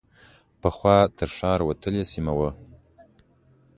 [0.61, 2.49] پخوا تر ښار وتلې سیمه وه.